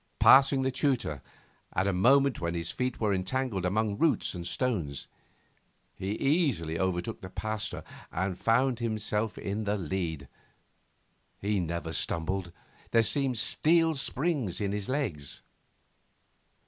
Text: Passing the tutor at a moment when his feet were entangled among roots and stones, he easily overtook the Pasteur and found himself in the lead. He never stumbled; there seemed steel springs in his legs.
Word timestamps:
Passing 0.17 0.63
the 0.63 0.71
tutor 0.71 1.21
at 1.73 1.85
a 1.85 1.93
moment 1.93 2.41
when 2.41 2.55
his 2.55 2.71
feet 2.71 2.99
were 2.99 3.13
entangled 3.13 3.65
among 3.65 3.99
roots 3.99 4.33
and 4.33 4.47
stones, 4.47 5.05
he 5.95 6.13
easily 6.13 6.79
overtook 6.79 7.21
the 7.21 7.29
Pasteur 7.29 7.83
and 8.11 8.35
found 8.35 8.79
himself 8.79 9.37
in 9.37 9.63
the 9.65 9.77
lead. 9.77 10.27
He 11.39 11.59
never 11.59 11.93
stumbled; 11.93 12.51
there 12.89 13.03
seemed 13.03 13.37
steel 13.37 13.93
springs 13.93 14.59
in 14.59 14.71
his 14.71 14.89
legs. 14.89 15.43